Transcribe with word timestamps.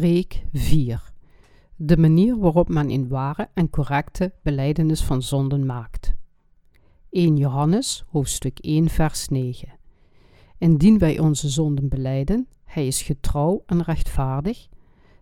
Preek 0.00 0.44
4. 0.52 1.12
De 1.76 1.96
manier 1.96 2.38
waarop 2.38 2.68
men 2.68 2.90
een 2.90 3.08
ware 3.08 3.48
en 3.54 3.70
correcte 3.70 4.32
belijdenis 4.42 5.02
van 5.02 5.22
zonden 5.22 5.66
maakt. 5.66 6.14
1 7.10 7.36
Johannes, 7.36 8.04
hoofdstuk 8.08 8.58
1, 8.58 8.88
vers 8.88 9.28
9. 9.28 9.68
Indien 10.58 10.98
wij 10.98 11.18
onze 11.18 11.48
zonden 11.48 11.88
belijden, 11.88 12.46
hij 12.64 12.86
is 12.86 13.02
getrouw 13.02 13.62
en 13.66 13.82
rechtvaardig, 13.82 14.68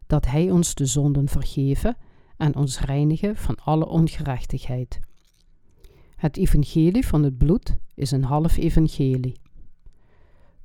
dat 0.06 0.26
hij 0.26 0.50
ons 0.50 0.74
de 0.74 0.86
zonden 0.86 1.28
vergeven 1.28 1.96
en 2.36 2.56
ons 2.56 2.80
reinigen 2.80 3.36
van 3.36 3.56
alle 3.64 3.86
ongerechtigheid. 3.86 5.00
Het 6.16 6.36
evangelie 6.36 7.06
van 7.06 7.22
het 7.22 7.38
bloed 7.38 7.78
is 7.94 8.10
een 8.10 8.24
half 8.24 8.56
evangelie. 8.56 9.40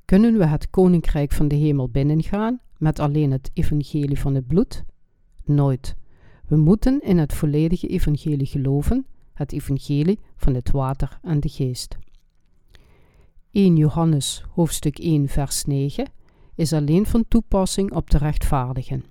Kunnen 0.04 0.38
we 0.38 0.46
het 0.46 0.70
koninkrijk 0.70 1.32
van 1.32 1.48
de 1.48 1.56
hemel 1.56 1.88
binnengaan 1.88 2.60
met 2.84 2.98
alleen 2.98 3.30
het 3.30 3.50
evangelie 3.54 4.18
van 4.18 4.34
het 4.34 4.46
bloed? 4.46 4.84
Nooit. 5.44 5.96
We 6.46 6.56
moeten 6.56 7.00
in 7.00 7.18
het 7.18 7.32
volledige 7.32 7.86
evangelie 7.86 8.46
geloven, 8.46 9.06
het 9.34 9.52
evangelie 9.52 10.18
van 10.36 10.54
het 10.54 10.70
water 10.70 11.18
en 11.22 11.40
de 11.40 11.48
geest. 11.48 11.96
1 13.50 13.76
Johannes 13.76 14.44
hoofdstuk 14.50 14.98
1 14.98 15.28
vers 15.28 15.64
9 15.64 16.10
is 16.54 16.72
alleen 16.72 17.06
van 17.06 17.24
toepassing 17.28 17.92
op 17.92 18.10
de 18.10 18.18
rechtvaardigen. 18.18 19.04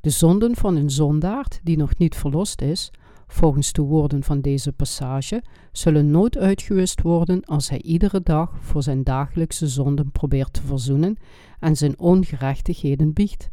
De 0.00 0.10
zonden 0.10 0.56
van 0.56 0.76
een 0.76 0.90
zondaard 0.90 1.60
die 1.62 1.76
nog 1.76 1.98
niet 1.98 2.16
verlost 2.16 2.62
is, 2.62 2.90
volgens 3.28 3.72
de 3.72 3.82
woorden 3.82 4.22
van 4.22 4.40
deze 4.40 4.72
passage, 4.72 5.42
zullen 5.72 6.10
nooit 6.10 6.38
uitgewist 6.38 7.02
worden 7.02 7.44
als 7.44 7.68
hij 7.68 7.82
iedere 7.82 8.22
dag 8.22 8.56
voor 8.60 8.82
zijn 8.82 9.04
dagelijkse 9.04 9.66
zonden 9.66 10.10
probeert 10.10 10.52
te 10.52 10.62
verzoenen 10.62 11.16
en 11.60 11.76
zijn 11.76 11.98
ongerechtigheden 11.98 13.12
biecht. 13.12 13.50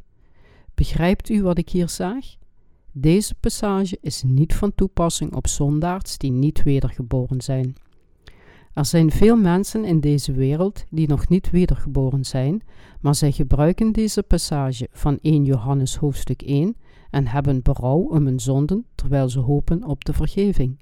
Begrijpt 0.73 1.30
u 1.30 1.44
wat 1.44 1.58
ik 1.58 1.70
hier 1.70 1.90
zeg? 1.90 2.36
Deze 2.92 3.36
passage 3.36 3.98
is 4.02 4.23
niet 4.23 4.56
van 4.56 4.76
toepassing 4.76 5.34
op 5.34 5.48
zondaards 5.48 6.17
die 6.17 6.32
niet 6.32 6.64
wedergeboren 6.64 7.42
zijn. 7.42 7.76
Er 8.73 8.86
zijn 8.86 9.12
veel 9.12 9.36
mensen 9.38 9.86
in 9.86 10.00
deze 10.00 10.32
wereld 10.32 10.84
die 10.89 11.08
nog 11.08 11.28
niet 11.28 11.50
wedergeboren 11.50 12.26
zijn, 12.26 12.64
maar 13.02 13.16
zij 13.16 13.32
gebruiken 13.32 13.92
deze 13.92 14.23
passage 14.23 14.88
van 14.92 15.20
1 15.22 15.45
Johannes 15.45 15.95
hoofdstuk 15.95 16.42
1 16.42 16.76
en 17.16 17.27
hebben 17.27 17.61
berouw 17.61 17.99
om 17.99 18.25
hun 18.25 18.39
zonden 18.39 18.85
terwijl 18.95 19.30
ze 19.30 19.39
hopen 19.39 19.83
op 19.83 20.05
de 20.05 20.13
vergeving. 20.13 20.80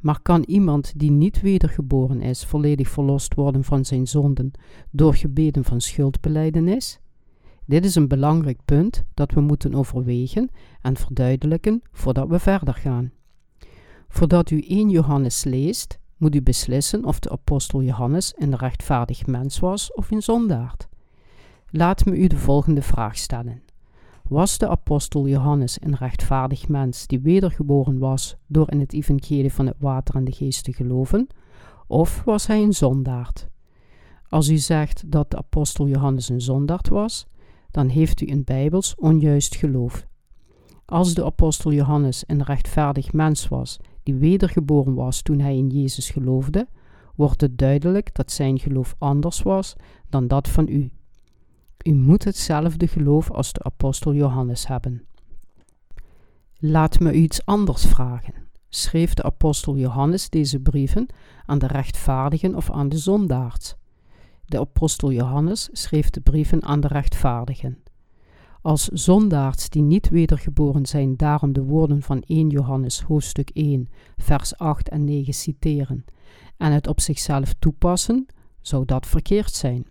Maar 0.00 0.20
kan 0.22 0.42
iemand 0.42 0.92
die 0.96 1.10
niet 1.10 1.40
wedergeboren 1.40 2.20
is 2.20 2.44
volledig 2.44 2.88
verlost 2.88 3.34
worden 3.34 3.64
van 3.64 3.84
zijn 3.84 4.06
zonden 4.06 4.50
door 4.90 5.14
gebeden 5.14 5.64
van 5.64 5.80
schuldbeleidenis? 5.80 7.00
Dit 7.66 7.84
is 7.84 7.94
een 7.94 8.08
belangrijk 8.08 8.58
punt 8.64 9.04
dat 9.14 9.32
we 9.32 9.40
moeten 9.40 9.74
overwegen 9.74 10.50
en 10.80 10.96
verduidelijken 10.96 11.82
voordat 11.92 12.28
we 12.28 12.38
verder 12.38 12.74
gaan. 12.74 13.12
Voordat 14.08 14.50
u 14.50 14.60
1 14.60 14.90
Johannes 14.90 15.44
leest, 15.44 15.98
moet 16.16 16.34
u 16.34 16.42
beslissen 16.42 17.04
of 17.04 17.18
de 17.18 17.30
apostel 17.30 17.82
Johannes 17.82 18.34
een 18.36 18.56
rechtvaardig 18.56 19.26
mens 19.26 19.58
was 19.58 19.92
of 19.92 20.10
een 20.10 20.22
zondaard. 20.22 20.88
Laat 21.70 22.04
me 22.04 22.16
u 22.16 22.26
de 22.26 22.36
volgende 22.36 22.82
vraag 22.82 23.16
stellen. 23.16 23.62
Was 24.28 24.58
de 24.58 24.68
apostel 24.68 25.28
Johannes 25.28 25.78
een 25.82 25.94
rechtvaardig 25.94 26.68
mens 26.68 27.06
die 27.06 27.20
wedergeboren 27.20 27.98
was 27.98 28.36
door 28.46 28.70
in 28.70 28.80
het 28.80 28.92
evangelie 28.92 29.52
van 29.52 29.66
het 29.66 29.76
water 29.78 30.14
en 30.14 30.24
de 30.24 30.32
geest 30.32 30.64
te 30.64 30.72
geloven, 30.72 31.26
of 31.86 32.22
was 32.24 32.46
hij 32.46 32.62
een 32.62 32.72
zondaard? 32.72 33.48
Als 34.28 34.48
u 34.48 34.56
zegt 34.56 35.10
dat 35.10 35.30
de 35.30 35.36
apostel 35.36 35.88
Johannes 35.88 36.28
een 36.28 36.40
zondaard 36.40 36.88
was, 36.88 37.26
dan 37.70 37.88
heeft 37.88 38.20
u 38.20 38.26
een 38.26 38.44
bijbels 38.44 38.94
onjuist 38.94 39.54
geloof. 39.54 40.06
Als 40.84 41.14
de 41.14 41.24
apostel 41.24 41.72
Johannes 41.72 42.24
een 42.26 42.42
rechtvaardig 42.42 43.12
mens 43.12 43.48
was 43.48 43.78
die 44.02 44.14
wedergeboren 44.14 44.94
was 44.94 45.22
toen 45.22 45.38
hij 45.38 45.56
in 45.56 45.68
Jezus 45.68 46.10
geloofde, 46.10 46.68
wordt 47.14 47.40
het 47.40 47.58
duidelijk 47.58 48.14
dat 48.14 48.30
zijn 48.30 48.58
geloof 48.58 48.94
anders 48.98 49.42
was 49.42 49.74
dan 50.08 50.28
dat 50.28 50.48
van 50.48 50.68
u. 50.68 50.90
U 51.84 51.94
moet 51.94 52.24
hetzelfde 52.24 52.86
geloof 52.86 53.30
als 53.30 53.52
de 53.52 53.62
apostel 53.62 54.14
Johannes 54.14 54.66
hebben. 54.66 55.06
Laat 56.58 57.00
me 57.00 57.12
u 57.12 57.16
iets 57.16 57.46
anders 57.46 57.86
vragen. 57.86 58.34
Schreef 58.68 59.14
de 59.14 59.22
apostel 59.22 59.76
Johannes 59.76 60.30
deze 60.30 60.60
brieven 60.60 61.06
aan 61.46 61.58
de 61.58 61.66
rechtvaardigen 61.66 62.54
of 62.54 62.70
aan 62.70 62.88
de 62.88 62.98
zondaards? 62.98 63.74
De 64.44 64.60
apostel 64.60 65.12
Johannes 65.12 65.68
schreef 65.72 66.10
de 66.10 66.20
brieven 66.20 66.62
aan 66.62 66.80
de 66.80 66.88
rechtvaardigen. 66.88 67.78
Als 68.62 68.84
zondaards 68.84 69.68
die 69.68 69.82
niet 69.82 70.08
wedergeboren 70.08 70.86
zijn 70.86 71.16
daarom 71.16 71.52
de 71.52 71.62
woorden 71.62 72.02
van 72.02 72.22
1 72.26 72.48
Johannes 72.48 73.00
hoofdstuk 73.00 73.50
1 73.50 73.88
vers 74.16 74.56
8 74.56 74.88
en 74.88 75.04
9 75.04 75.34
citeren 75.34 76.04
en 76.56 76.72
het 76.72 76.86
op 76.86 77.00
zichzelf 77.00 77.54
toepassen, 77.58 78.26
zou 78.60 78.84
dat 78.84 79.06
verkeerd 79.06 79.52
zijn. 79.52 79.86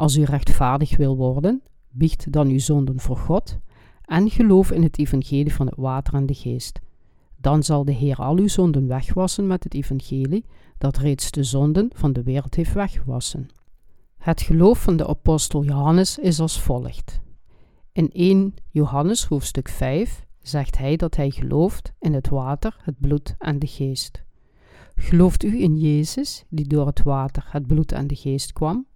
Als 0.00 0.16
u 0.16 0.24
rechtvaardig 0.24 0.96
wil 0.96 1.16
worden, 1.16 1.62
biecht 1.90 2.32
dan 2.32 2.48
uw 2.48 2.58
zonden 2.58 3.00
voor 3.00 3.16
God 3.16 3.58
en 4.04 4.30
geloof 4.30 4.70
in 4.70 4.82
het 4.82 4.98
evangelie 4.98 5.54
van 5.54 5.66
het 5.66 5.76
water 5.76 6.14
en 6.14 6.26
de 6.26 6.34
geest. 6.34 6.80
Dan 7.36 7.62
zal 7.62 7.84
de 7.84 7.92
Heer 7.92 8.16
al 8.16 8.36
uw 8.36 8.48
zonden 8.48 8.86
wegwassen 8.86 9.46
met 9.46 9.64
het 9.64 9.74
evangelie 9.74 10.44
dat 10.78 10.96
reeds 10.96 11.30
de 11.30 11.42
zonden 11.42 11.90
van 11.94 12.12
de 12.12 12.22
wereld 12.22 12.54
heeft 12.54 12.72
weggewassen. 12.72 13.48
Het 14.18 14.42
geloof 14.42 14.82
van 14.82 14.96
de 14.96 15.06
apostel 15.06 15.64
Johannes 15.64 16.18
is 16.18 16.40
als 16.40 16.60
volgt. 16.60 17.20
In 17.92 18.10
1 18.12 18.54
Johannes 18.70 19.24
hoofdstuk 19.24 19.68
5 19.68 20.26
zegt 20.42 20.78
hij 20.78 20.96
dat 20.96 21.16
hij 21.16 21.30
gelooft 21.30 21.92
in 21.98 22.14
het 22.14 22.28
water, 22.28 22.76
het 22.82 23.00
bloed 23.00 23.34
en 23.38 23.58
de 23.58 23.66
geest. 23.66 24.22
Gelooft 24.94 25.42
u 25.42 25.62
in 25.62 25.76
Jezus, 25.76 26.44
die 26.48 26.66
door 26.66 26.86
het 26.86 27.02
water, 27.02 27.46
het 27.50 27.66
bloed 27.66 27.92
en 27.92 28.06
de 28.06 28.16
geest 28.16 28.52
kwam? 28.52 28.88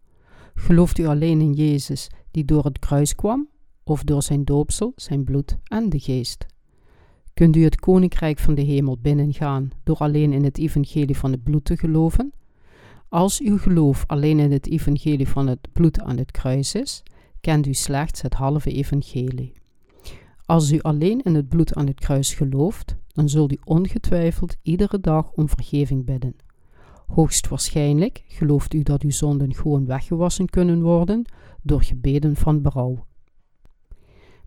Gelooft 0.55 0.99
u 0.99 1.07
alleen 1.07 1.41
in 1.41 1.53
Jezus, 1.53 2.09
die 2.31 2.45
door 2.45 2.65
het 2.65 2.79
kruis 2.79 3.15
kwam, 3.15 3.49
of 3.85 4.05
door 4.05 4.23
zijn 4.23 4.45
doopsel, 4.45 4.93
zijn 4.97 5.25
bloed 5.25 5.59
en 5.65 5.89
de 5.89 5.99
geest? 5.99 6.47
Kunt 7.35 7.57
u 7.57 7.65
het 7.65 7.81
koninkrijk 7.81 8.39
van 8.39 8.55
de 8.55 8.63
hemel 8.63 8.99
binnengaan 8.99 9.71
door 9.83 9.97
alleen 9.97 10.33
in 10.33 10.45
het 10.45 10.59
evangelie 10.59 11.17
van 11.17 11.31
het 11.31 11.43
bloed 11.43 11.65
te 11.65 11.77
geloven? 11.77 12.33
Als 13.09 13.41
uw 13.41 13.59
geloof 13.59 14.05
alleen 14.07 14.39
in 14.39 14.53
het 14.53 14.67
evangelie 14.67 15.29
van 15.29 15.47
het 15.47 15.69
bloed 15.73 16.01
aan 16.01 16.19
het 16.19 16.31
kruis 16.31 16.75
is, 16.75 17.03
kent 17.41 17.67
u 17.67 17.75
slechts 17.75 18.23
het 18.23 18.35
halve 18.35 18.71
evangelie. 18.71 19.53
Als 20.47 20.73
u 20.73 20.81
alleen 20.81 21.23
in 21.23 21.35
het 21.35 21.49
bloed 21.49 21.75
aan 21.75 21.87
het 21.87 22.01
kruis 22.01 22.35
gelooft, 22.35 22.97
dan 23.13 23.29
zult 23.29 23.53
u 23.53 23.59
ongetwijfeld 23.65 24.57
iedere 24.63 25.01
dag 25.01 25.33
om 25.33 25.49
vergeving 25.49 26.05
bidden. 26.05 26.37
Hoogstwaarschijnlijk 27.07 28.23
gelooft 28.27 28.75
u 28.75 28.83
dat 28.83 29.03
uw 29.03 29.11
zonden 29.11 29.55
gewoon 29.55 29.87
weggewassen 29.87 30.49
kunnen 30.49 30.83
worden 30.83 31.25
door 31.63 31.83
gebeden 31.83 32.37
van 32.37 32.63
berouw. 32.63 33.07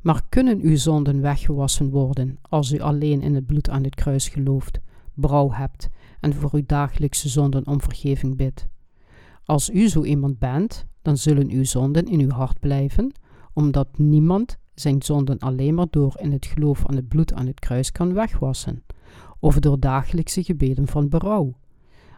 Maar 0.01 0.22
kunnen 0.29 0.59
uw 0.62 0.75
zonden 0.75 1.22
weggewassen 1.22 1.90
worden 1.90 2.38
als 2.41 2.72
u 2.72 2.79
alleen 2.79 3.22
in 3.22 3.35
het 3.35 3.45
bloed 3.45 3.69
aan 3.69 3.84
het 3.84 3.95
kruis 3.95 4.29
gelooft, 4.29 4.79
brouw 5.13 5.51
hebt 5.51 5.90
en 6.19 6.34
voor 6.34 6.50
uw 6.53 6.63
dagelijkse 6.66 7.29
zonden 7.29 7.68
om 7.68 7.81
vergeving 7.81 8.35
bidt? 8.35 8.68
Als 9.45 9.69
u 9.69 9.88
zo 9.88 10.03
iemand 10.03 10.39
bent, 10.39 10.85
dan 11.01 11.18
zullen 11.18 11.50
uw 11.50 11.63
zonden 11.63 12.06
in 12.06 12.19
uw 12.19 12.29
hart 12.29 12.59
blijven, 12.59 13.12
omdat 13.53 13.97
niemand 13.97 14.57
zijn 14.75 15.01
zonden 15.01 15.39
alleen 15.39 15.74
maar 15.74 15.88
door 15.89 16.19
in 16.19 16.31
het 16.31 16.45
geloof 16.45 16.85
aan 16.85 16.95
het 16.95 17.07
bloed 17.07 17.34
aan 17.34 17.47
het 17.47 17.59
kruis 17.59 17.92
kan 17.92 18.13
wegwassen, 18.13 18.83
of 19.39 19.59
door 19.59 19.80
dagelijkse 19.80 20.44
gebeden 20.44 20.88
van 20.88 21.09
berouw. 21.09 21.56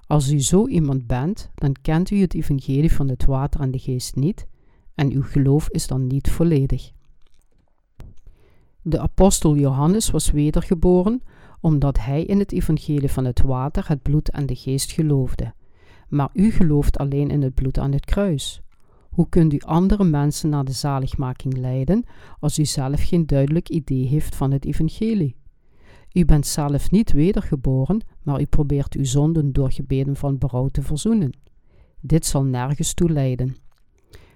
Als 0.10 0.32
u 0.32 0.40
zo 0.40 0.68
iemand 0.68 1.08
bent, 1.08 1.50
dan 1.56 1.76
kent 1.82 2.12
u 2.12 2.22
het 2.22 2.34
evangelie 2.34 2.94
van 2.94 3.08
het 3.08 3.26
water 3.26 3.62
en 3.62 3.72
de 3.72 3.80
geest 3.80 4.16
niet, 4.16 4.48
en 4.96 5.12
uw 5.12 5.22
geloof 5.22 5.70
is 5.70 5.88
dan 5.88 6.08
niet 6.08 6.30
volledig. 6.32 6.92
De 8.82 9.00
apostel 9.00 9.56
Johannes 9.56 10.12
was 10.12 10.32
wedergeboren 10.32 11.22
omdat 11.62 12.00
hij 12.00 12.24
in 12.24 12.40
het 12.40 12.52
evangelie 12.52 13.12
van 13.12 13.26
het 13.26 13.42
water, 13.42 13.88
het 13.88 14.02
bloed 14.02 14.30
en 14.30 14.46
de 14.46 14.56
geest 14.56 14.92
geloofde. 14.92 15.54
Maar 16.08 16.30
u 16.34 16.52
gelooft 16.52 16.98
alleen 16.98 17.30
in 17.30 17.42
het 17.42 17.54
bloed 17.54 17.80
aan 17.80 17.92
het 17.92 18.06
kruis. 18.06 18.62
Hoe 19.10 19.30
kunt 19.30 19.54
u 19.54 19.60
andere 19.60 20.04
mensen 20.04 20.50
naar 20.50 20.66
de 20.66 20.72
zaligmaking 20.72 21.58
leiden 21.58 22.06
als 22.40 22.60
u 22.60 22.66
zelf 22.66 23.08
geen 23.08 23.26
duidelijk 23.26 23.70
idee 23.70 24.06
heeft 24.06 24.36
van 24.36 24.52
het 24.52 24.66
evangelie? 24.66 25.39
U 26.20 26.26
bent 26.26 26.48
zelf 26.48 26.92
niet 26.92 27.12
wedergeboren, 27.12 28.02
maar 28.24 28.42
u 28.42 28.46
probeert 28.46 28.94
uw 28.94 29.04
zonden 29.04 29.52
door 29.52 29.72
gebeden 29.72 30.16
van 30.16 30.38
berouw 30.38 30.68
te 30.68 30.82
verzoenen. 30.82 31.38
Dit 32.02 32.26
zal 32.26 32.44
nergens 32.44 32.94
toe 32.94 33.10
leiden. 33.10 33.56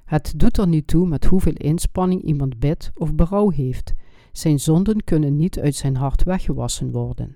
Het 0.06 0.34
doet 0.38 0.58
er 0.58 0.68
niet 0.68 0.88
toe 0.88 1.08
met 1.08 1.26
hoeveel 1.26 1.54
inspanning 1.54 2.22
iemand 2.22 2.60
bidt 2.60 2.92
of 2.96 3.16
berouw 3.16 3.50
heeft. 3.50 3.94
Zijn 4.32 4.60
zonden 4.60 5.04
kunnen 5.04 5.36
niet 5.36 5.60
uit 5.60 5.76
zijn 5.76 5.96
hart 5.96 6.24
weggewassen 6.24 6.92
worden. 6.92 7.36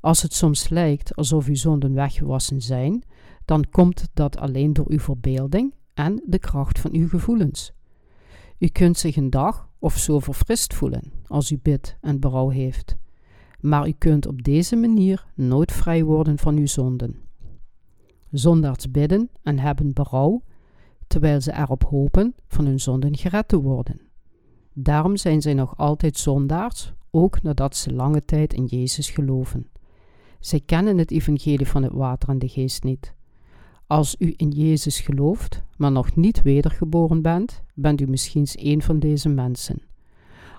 Als 0.00 0.22
het 0.22 0.34
soms 0.34 0.68
lijkt 0.68 1.16
alsof 1.16 1.46
uw 1.46 1.54
zonden 1.54 1.94
weggewassen 1.94 2.60
zijn, 2.60 3.02
dan 3.44 3.64
komt 3.70 4.08
dat 4.14 4.36
alleen 4.36 4.72
door 4.72 4.86
uw 4.88 4.98
verbeelding 4.98 5.74
en 5.94 6.22
de 6.26 6.38
kracht 6.38 6.78
van 6.78 6.94
uw 6.94 7.08
gevoelens. 7.08 7.72
U 8.58 8.66
kunt 8.66 8.98
zich 8.98 9.16
een 9.16 9.30
dag 9.30 9.68
of 9.78 9.98
zo 9.98 10.18
verfrist 10.18 10.74
voelen 10.74 11.12
als 11.26 11.50
u 11.50 11.58
bidt 11.62 11.96
en 12.00 12.20
berouw 12.20 12.48
heeft, 12.48 12.96
maar 13.62 13.88
u 13.88 13.92
kunt 13.98 14.26
op 14.26 14.42
deze 14.42 14.76
manier 14.76 15.26
nooit 15.34 15.72
vrij 15.72 16.04
worden 16.04 16.38
van 16.38 16.56
uw 16.56 16.66
zonden. 16.66 17.16
Zondaars 18.30 18.90
bidden 18.90 19.30
en 19.42 19.58
hebben 19.58 19.92
berouw, 19.92 20.42
terwijl 21.06 21.40
ze 21.40 21.52
erop 21.52 21.84
hopen 21.84 22.34
van 22.46 22.66
hun 22.66 22.80
zonden 22.80 23.16
gered 23.16 23.48
te 23.48 23.60
worden. 23.60 24.00
Daarom 24.72 25.16
zijn 25.16 25.42
zij 25.42 25.54
nog 25.54 25.76
altijd 25.76 26.18
zondaars, 26.18 26.92
ook 27.10 27.42
nadat 27.42 27.76
ze 27.76 27.92
lange 27.92 28.24
tijd 28.24 28.52
in 28.54 28.64
Jezus 28.64 29.10
geloven. 29.10 29.66
Zij 30.40 30.60
kennen 30.60 30.98
het 30.98 31.10
evangelie 31.10 31.66
van 31.68 31.82
het 31.82 31.92
water 31.92 32.28
en 32.28 32.38
de 32.38 32.48
geest 32.48 32.82
niet. 32.82 33.14
Als 33.86 34.16
u 34.18 34.34
in 34.36 34.50
Jezus 34.50 35.00
gelooft, 35.00 35.62
maar 35.76 35.92
nog 35.92 36.16
niet 36.16 36.42
wedergeboren 36.42 37.22
bent, 37.22 37.62
bent 37.74 38.00
u 38.00 38.06
misschien 38.06 38.46
een 38.52 38.82
van 38.82 38.98
deze 38.98 39.28
mensen. 39.28 39.82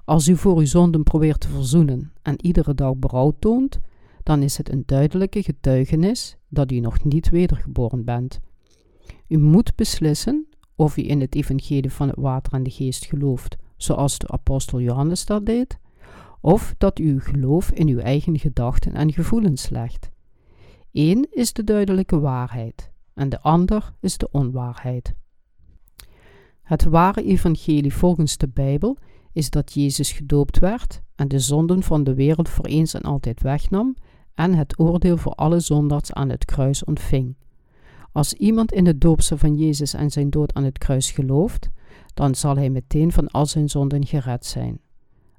Als 0.06 0.28
u 0.28 0.38
voor 0.38 0.58
uw 0.58 0.66
zonden 0.66 1.04
probeert 1.04 1.40
te 1.40 1.50
verzoenen 1.50 2.12
en 2.22 2.46
iedere 2.46 2.74
dag 2.74 2.96
berouw 2.96 3.34
toont, 3.40 3.80
dan 4.24 4.42
is 4.42 4.58
het 4.58 4.72
een 4.72 4.84
duidelijke 4.86 5.44
getuigenis 5.44 6.38
dat 6.48 6.72
u 6.72 6.80
nog 6.80 7.04
niet 7.04 7.30
wedergeboren 7.30 8.06
bent. 8.06 8.40
U 9.28 9.38
moet 9.38 9.76
beslissen 9.76 10.48
of 10.76 10.98
u 10.98 11.10
in 11.10 11.22
het 11.22 11.36
evangelie 11.36 11.92
van 11.92 12.08
het 12.08 12.20
water 12.20 12.54
en 12.54 12.64
de 12.64 12.70
geest 12.70 13.06
gelooft, 13.06 13.56
zoals 13.78 14.18
de 14.18 14.28
apostel 14.28 14.82
Johannes 14.82 15.26
dat 15.26 15.46
deed, 15.46 15.80
of 16.42 16.76
dat 16.78 17.00
u 17.00 17.12
uw 17.12 17.20
geloof 17.20 17.72
in 17.72 17.88
uw 17.88 18.00
eigen 18.00 18.40
gedachten 18.40 18.94
en 18.94 19.14
gevoelens 19.14 19.70
legt. 19.70 20.10
Eén 20.92 21.28
is 21.32 21.54
de 21.54 21.64
duidelijke 21.64 22.20
waarheid 22.20 22.92
en 23.14 23.30
de 23.30 23.42
ander 23.42 23.94
is 24.00 24.18
de 24.18 24.28
onwaarheid. 24.32 25.14
Het 26.62 26.84
ware 26.84 27.24
evangelie 27.24 27.94
volgens 27.94 28.38
de 28.38 28.48
Bijbel 28.48 28.98
is 29.34 29.50
dat 29.50 29.74
Jezus 29.74 30.12
gedoopt 30.12 30.60
werd 30.60 31.02
en 31.16 31.28
de 31.28 31.40
zonden 31.40 31.84
van 31.84 32.04
de 32.04 32.14
wereld 32.14 32.50
voor 32.50 32.66
eens 32.66 32.94
en 32.94 33.02
altijd 33.02 33.42
wegnam 33.42 33.96
en 34.34 34.54
het 34.54 34.80
oordeel 34.80 35.18
voor 35.18 35.32
alle 35.32 35.60
zondaars 35.60 36.14
aan 36.14 36.30
het 36.30 36.46
kruis 36.46 36.84
ontving. 36.84 37.36
Als 38.12 38.34
iemand 38.34 38.72
in 38.72 38.86
het 38.86 39.02
doopsel 39.02 39.38
van 39.38 39.56
Jezus 39.56 39.94
en 39.94 40.12
zijn 40.12 40.30
dood 40.30 40.54
aan 40.54 40.64
het 40.64 40.78
kruis 40.78 41.12
gelooft, 41.12 41.70
dan 42.14 42.36
zal 42.36 42.56
hij 42.56 42.70
meteen 42.70 43.12
van 43.12 43.28
al 43.28 43.46
zijn 43.46 43.70
zonden 43.70 44.06
gered 44.06 44.46
zijn. 44.46 44.80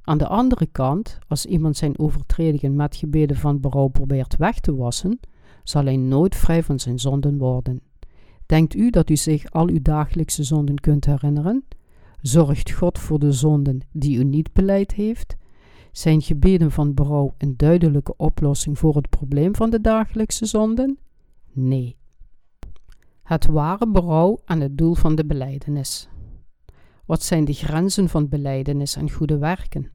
Aan 0.02 0.18
de 0.18 0.26
andere 0.26 0.66
kant, 0.66 1.18
als 1.28 1.46
iemand 1.46 1.76
zijn 1.76 1.98
overtredingen 1.98 2.76
met 2.76 2.96
gebeden 2.96 3.36
van 3.36 3.60
berouw 3.60 3.88
probeert 3.88 4.36
weg 4.36 4.60
te 4.60 4.74
wassen, 4.74 5.20
zal 5.62 5.84
hij 5.84 5.96
nooit 5.96 6.34
vrij 6.36 6.62
van 6.62 6.80
zijn 6.80 6.98
zonden 6.98 7.38
worden. 7.38 7.80
Denkt 8.46 8.74
u 8.74 8.90
dat 8.90 9.10
u 9.10 9.16
zich 9.16 9.50
al 9.50 9.68
uw 9.68 9.82
dagelijkse 9.82 10.42
zonden 10.42 10.80
kunt 10.80 11.04
herinneren? 11.04 11.64
Zorgt 12.24 12.70
God 12.70 12.98
voor 12.98 13.18
de 13.18 13.32
zonden 13.32 13.80
die 13.92 14.18
u 14.18 14.24
niet 14.24 14.52
beleid 14.52 14.92
heeft? 14.92 15.36
Zijn 15.92 16.22
gebeden 16.22 16.70
van 16.70 16.94
berouw 16.94 17.34
een 17.38 17.56
duidelijke 17.56 18.16
oplossing 18.16 18.78
voor 18.78 18.96
het 18.96 19.08
probleem 19.08 19.54
van 19.54 19.70
de 19.70 19.80
dagelijkse 19.80 20.46
zonden? 20.46 20.98
Nee. 21.52 21.96
Het 23.22 23.46
ware 23.46 23.90
berouw 23.90 24.40
aan 24.44 24.60
het 24.60 24.78
doel 24.78 24.94
van 24.94 25.14
de 25.14 25.24
beleidenis. 25.24 26.08
Wat 27.06 27.22
zijn 27.22 27.44
de 27.44 27.52
grenzen 27.52 28.08
van 28.08 28.28
beleidenis 28.28 28.96
en 28.96 29.10
goede 29.10 29.38
werken? 29.38 29.90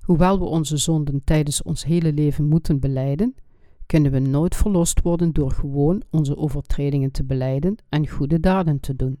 Hoewel 0.00 0.38
we 0.38 0.44
onze 0.44 0.76
zonden 0.76 1.24
tijdens 1.24 1.62
ons 1.62 1.84
hele 1.84 2.12
leven 2.12 2.48
moeten 2.48 2.80
beleiden, 2.80 3.34
kunnen 3.86 4.12
we 4.12 4.18
nooit 4.18 4.56
verlost 4.56 5.02
worden 5.02 5.32
door 5.32 5.50
gewoon 5.50 6.02
onze 6.10 6.36
overtredingen 6.36 7.10
te 7.10 7.24
beleiden 7.24 7.76
en 7.88 8.08
goede 8.08 8.40
daden 8.40 8.80
te 8.80 8.96
doen. 8.96 9.18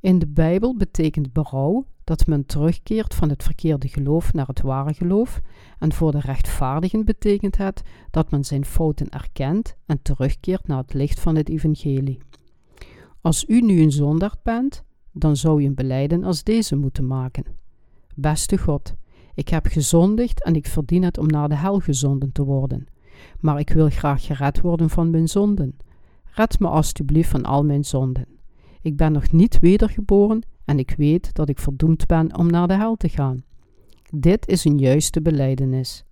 In 0.00 0.18
de 0.18 0.26
Bijbel 0.26 0.76
betekent 0.76 1.32
berouw 1.32 1.86
dat 2.04 2.26
men 2.26 2.46
terugkeert 2.46 3.14
van 3.14 3.28
het 3.28 3.42
verkeerde 3.42 3.88
geloof 3.88 4.32
naar 4.32 4.46
het 4.46 4.60
ware 4.60 4.94
geloof, 4.94 5.40
en 5.78 5.92
voor 5.92 6.12
de 6.12 6.20
rechtvaardigen 6.20 7.04
betekent 7.04 7.56
het 7.56 7.82
dat 8.10 8.30
men 8.30 8.44
zijn 8.44 8.64
fouten 8.64 9.08
erkent 9.08 9.76
en 9.86 10.02
terugkeert 10.02 10.66
naar 10.66 10.78
het 10.78 10.94
licht 10.94 11.20
van 11.20 11.36
het 11.36 11.48
evangelie. 11.48 12.18
Als 13.20 13.44
u 13.48 13.60
nu 13.60 13.80
een 13.80 13.92
zondaard 13.92 14.42
bent, 14.42 14.84
dan 15.12 15.36
zou 15.36 15.62
u 15.62 15.64
een 15.64 15.74
beleiden 15.74 16.24
als 16.24 16.42
deze 16.42 16.76
moeten 16.76 17.06
maken. 17.06 17.44
Beste 18.14 18.58
God, 18.58 18.94
ik 19.34 19.48
heb 19.48 19.66
gezondigd 19.66 20.44
en 20.44 20.54
ik 20.54 20.66
verdien 20.66 21.02
het 21.02 21.18
om 21.18 21.26
naar 21.26 21.48
de 21.48 21.56
hel 21.56 21.78
gezonden 21.78 22.32
te 22.32 22.44
worden. 22.44 22.86
Maar 23.40 23.58
ik 23.58 23.70
wil 23.70 23.88
graag 23.88 24.26
gered 24.26 24.60
worden 24.60 24.90
van 24.90 25.10
mijn 25.10 25.28
zonden. 25.28 25.76
Red 26.24 26.58
me 26.58 26.68
alstublieft 26.68 27.30
van 27.30 27.44
al 27.44 27.64
mijn 27.64 27.84
zonden. 27.84 28.39
Ik 28.82 28.96
ben 28.96 29.12
nog 29.12 29.32
niet 29.32 29.60
wedergeboren 29.60 30.42
en 30.64 30.78
ik 30.78 30.94
weet 30.96 31.34
dat 31.34 31.48
ik 31.48 31.58
verdoemd 31.58 32.06
ben 32.06 32.36
om 32.36 32.50
naar 32.50 32.68
de 32.68 32.74
hel 32.74 32.96
te 32.96 33.08
gaan. 33.08 33.42
Dit 34.10 34.48
is 34.48 34.64
een 34.64 34.78
juiste 34.78 35.22
beleidenis. 35.22 36.04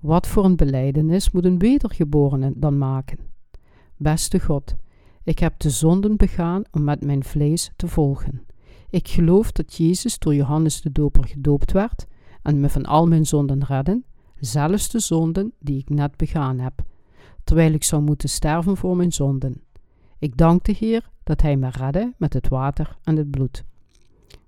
Wat 0.00 0.26
voor 0.26 0.44
een 0.44 0.56
beleidenis 0.56 1.30
moet 1.30 1.44
een 1.44 1.58
wedergeborene 1.58 2.52
dan 2.56 2.78
maken? 2.78 3.18
Beste 3.96 4.40
God, 4.40 4.74
ik 5.24 5.38
heb 5.38 5.58
de 5.58 5.70
zonden 5.70 6.16
begaan 6.16 6.62
om 6.70 6.84
met 6.84 7.04
mijn 7.04 7.24
vlees 7.24 7.72
te 7.76 7.88
volgen. 7.88 8.46
Ik 8.90 9.08
geloof 9.08 9.52
dat 9.52 9.76
Jezus 9.76 10.18
door 10.18 10.34
Johannes 10.34 10.80
de 10.80 10.92
Doper 10.92 11.24
gedoopt 11.24 11.72
werd 11.72 12.06
en 12.42 12.60
me 12.60 12.68
van 12.68 12.84
al 12.86 13.06
mijn 13.06 13.26
zonden 13.26 13.64
redden, 13.64 14.04
zelfs 14.38 14.88
de 14.90 14.98
zonden 14.98 15.52
die 15.58 15.78
ik 15.78 15.88
net 15.88 16.16
begaan 16.16 16.58
heb, 16.58 16.82
terwijl 17.44 17.72
ik 17.72 17.84
zou 17.84 18.02
moeten 18.02 18.28
sterven 18.28 18.76
voor 18.76 18.96
mijn 18.96 19.12
zonden. 19.12 19.62
Ik 20.18 20.36
dank 20.36 20.64
de 20.64 20.72
Heer 20.78 21.10
dat 21.30 21.42
Hij 21.42 21.56
me 21.56 21.68
redde 21.68 22.12
met 22.16 22.32
het 22.32 22.48
water 22.48 22.96
en 23.02 23.16
het 23.16 23.30
bloed. 23.30 23.64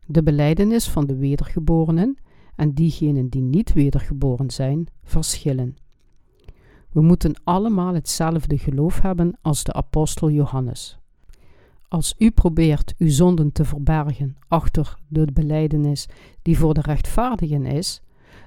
De 0.07 0.23
beleidenis 0.23 0.89
van 0.89 1.07
de 1.07 1.17
wedergeborenen 1.17 2.17
en 2.57 2.73
diegenen 2.73 3.29
die 3.29 3.43
niet 3.43 3.73
wedergeboren 3.73 4.51
zijn, 4.51 4.87
verschillen. 5.05 5.77
We 6.91 7.01
moeten 7.01 7.35
allemaal 7.45 7.95
hetzelfde 7.95 8.59
geloof 8.59 9.01
hebben 9.01 9.39
als 9.41 9.65
de 9.65 9.73
apostel 9.73 10.31
Johannes. 10.31 10.99
Als 11.89 12.15
u 12.19 12.31
probeert 12.31 12.95
uw 12.99 13.11
zonden 13.11 13.53
te 13.53 13.65
verbergen 13.65 14.37
achter 14.49 14.97
de 15.09 15.27
beleidenis 15.33 16.09
die 16.43 16.59
voor 16.59 16.75
de 16.75 16.81
rechtvaardigen 16.81 17.67
is, 17.67 18.03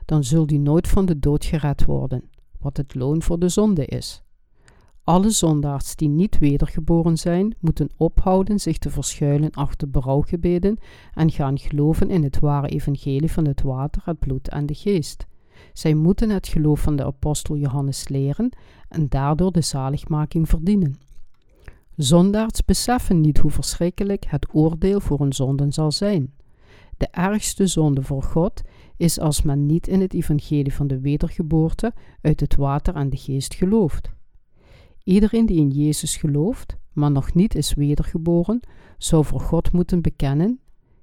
dan 0.06 0.24
zult 0.24 0.52
u 0.52 0.58
nooit 0.58 0.88
van 0.88 1.06
de 1.06 1.20
dood 1.20 1.46
gered 1.46 1.86
worden, 1.86 2.24
wat 2.60 2.78
het 2.78 2.96
loon 2.96 3.22
voor 3.22 3.40
de 3.40 3.50
zonde 3.50 3.86
is. 3.86 4.25
Alle 5.06 5.30
zondaars 5.30 5.96
die 5.96 6.10
niet 6.10 6.40
wedergeboren 6.40 7.18
zijn, 7.18 7.56
moeten 7.60 7.90
ophouden 7.98 8.60
zich 8.60 8.78
te 8.78 8.90
verschuilen 8.90 9.52
achter 9.52 9.90
berouwgebeden 9.90 10.78
en 11.14 11.32
gaan 11.32 11.60
geloven 11.60 12.10
in 12.10 12.24
het 12.24 12.40
ware 12.40 12.68
evangelie 12.68 13.32
van 13.32 13.46
het 13.46 13.62
water, 13.62 14.02
het 14.06 14.20
bloed 14.20 14.50
en 14.50 14.66
de 14.66 14.74
geest. 14.74 15.28
Zij 15.74 15.94
moeten 15.94 16.30
het 16.30 16.48
geloof 16.48 16.80
van 16.80 16.96
de 16.96 17.06
apostel 17.06 17.58
Johannes 17.58 18.08
leren 18.08 18.50
en 18.90 19.10
daardoor 19.10 19.52
de 19.52 19.62
zaligmaking 19.62 20.50
verdienen. 20.50 20.96
Zondaars 21.96 22.66
beseffen 22.66 23.22
niet 23.22 23.38
hoe 23.38 23.52
verschrikkelijk 23.52 24.26
het 24.28 24.48
oordeel 24.52 25.00
voor 25.00 25.20
hun 25.20 25.34
zonden 25.34 25.74
zal 25.74 25.92
zijn. 25.92 26.34
De 26.98 27.08
ergste 27.12 27.68
zonde 27.68 28.02
voor 28.02 28.24
God 28.24 28.62
is 28.98 29.20
als 29.20 29.42
men 29.42 29.66
niet 29.66 29.88
in 29.88 30.02
het 30.02 30.14
evangelie 30.14 30.74
van 30.74 30.88
de 30.88 31.00
wedergeboorte 31.00 31.94
uit 32.22 32.40
het 32.40 32.56
water 32.56 32.96
en 32.96 33.10
de 33.10 33.18
geest 33.18 33.54
gelooft. 33.54 34.14
Iedereen 35.06 35.46
die 35.46 35.58
in 35.58 35.70
Jezus 35.70 36.18
gelooft, 36.18 36.78
maar 36.94 37.12
nog 37.12 37.34
niet 37.34 37.56
is 37.56 37.74
wedergeboren, 37.74 38.60
zou 38.98 39.26
voor 39.26 39.40
God 39.40 39.72
moeten 39.72 40.02
bekennen: 40.02 40.60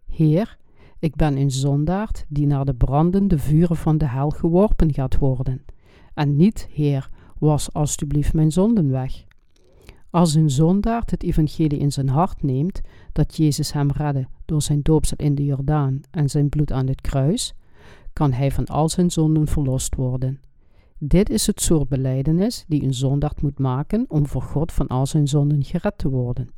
Heer, 0.07 0.59
ik 0.99 1.17
ben 1.17 1.37
een 1.37 1.51
zondaard 1.51 2.25
die 2.29 2.47
naar 2.47 2.65
de 2.65 2.75
brandende 2.75 3.39
vuren 3.39 3.77
van 3.77 3.99
de 3.99 4.07
hel 4.07 4.31
geworpen 4.31 4.95
gaat 4.95 5.19
worden. 5.19 5.65
En 6.15 6.37
niet, 6.37 6.69
Heer, 6.71 7.11
was 7.39 7.73
alstublieft 7.73 8.35
mijn 8.35 8.53
zonden 8.53 8.91
weg. 8.91 9.25
Als 10.11 10.35
een 10.35 10.51
zondaard 10.51 11.11
het 11.11 11.23
evangelie 11.23 11.79
in 11.79 11.93
zijn 11.93 12.09
hart 12.09 12.43
neemt, 12.43 12.81
dat 13.13 13.37
Jezus 13.37 13.73
hem 13.73 13.91
redde 13.91 14.29
door 14.45 14.63
zijn 14.63 14.83
doopsel 14.83 15.17
in 15.17 15.35
de 15.35 15.45
Jordaan 15.45 16.01
en 16.11 16.31
zijn 16.31 16.49
bloed 16.49 16.73
aan 16.73 16.87
het 16.87 17.01
kruis, 17.01 17.55
kan 18.13 18.33
hij 18.33 18.51
van 18.51 18.67
al 18.67 18.89
zijn 18.89 19.11
zonden 19.11 19.47
verlost 19.47 19.95
worden. 19.95 20.41
Dit 21.05 21.31
is 21.31 21.47
het 21.47 21.61
soort 21.61 21.89
beleidenis 21.89 22.65
die 22.69 22.83
een 22.83 22.95
zondaard 22.95 23.43
moet 23.43 23.59
maken 23.59 24.05
om 24.09 24.27
voor 24.27 24.43
God 24.43 24.73
van 24.73 24.87
al 24.87 25.07
zijn 25.07 25.29
zonden 25.29 25.65
gered 25.65 25.99
te 25.99 26.09
worden. 26.09 26.51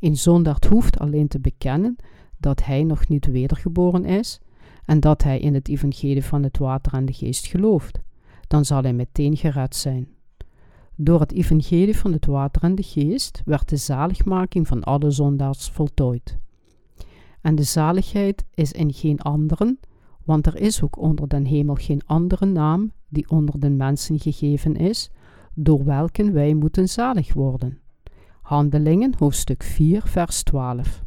Een 0.00 0.16
zondaard 0.16 0.64
hoeft 0.64 0.98
alleen 0.98 1.28
te 1.28 1.40
bekennen 1.40 1.96
dat 2.38 2.64
hij 2.64 2.82
nog 2.82 3.08
niet 3.08 3.26
wedergeboren 3.26 4.04
is 4.04 4.40
en 4.84 5.00
dat 5.00 5.22
hij 5.22 5.38
in 5.38 5.54
het 5.54 5.68
evangelie 5.68 6.24
van 6.24 6.42
het 6.42 6.58
water 6.58 6.92
en 6.92 7.04
de 7.04 7.12
geest 7.12 7.46
gelooft. 7.46 8.00
Dan 8.46 8.64
zal 8.64 8.82
hij 8.82 8.92
meteen 8.92 9.36
gered 9.36 9.76
zijn. 9.76 10.08
Door 10.96 11.20
het 11.20 11.32
evangelie 11.32 11.96
van 11.96 12.12
het 12.12 12.26
water 12.26 12.62
en 12.62 12.74
de 12.74 12.82
geest 12.82 13.42
werd 13.44 13.68
de 13.68 13.76
zaligmaking 13.76 14.68
van 14.68 14.84
alle 14.84 15.10
zondaars 15.10 15.68
voltooid. 15.68 16.38
En 17.40 17.54
de 17.54 17.62
zaligheid 17.62 18.44
is 18.54 18.72
in 18.72 18.92
geen 18.92 19.20
anderen, 19.20 19.78
want 20.30 20.46
er 20.46 20.56
is 20.56 20.82
ook 20.82 20.98
onder 20.98 21.28
den 21.28 21.44
hemel 21.44 21.74
geen 21.74 22.02
andere 22.06 22.46
naam 22.46 22.92
die 23.08 23.30
onder 23.30 23.60
den 23.60 23.76
mensen 23.76 24.18
gegeven 24.18 24.76
is, 24.76 25.10
door 25.54 25.84
welken 25.84 26.32
wij 26.32 26.54
moeten 26.54 26.88
zalig 26.88 27.32
worden. 27.32 27.78
Handelingen, 28.40 29.14
hoofdstuk 29.18 29.62
4, 29.62 30.02
vers 30.04 30.42
12. 30.42 31.04